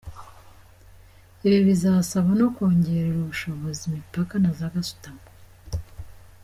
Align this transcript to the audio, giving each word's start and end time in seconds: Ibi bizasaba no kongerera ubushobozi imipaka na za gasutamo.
Ibi 1.45 1.59
bizasaba 1.67 2.29
no 2.39 2.47
kongerera 2.55 3.17
ubushobozi 3.21 3.81
imipaka 3.89 4.33
na 4.43 4.51
za 4.57 4.67
gasutamo. 4.73 5.23